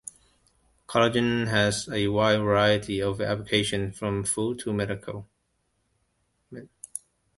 [0.87, 5.29] Collagen has a wide variety of applications, from food to medical.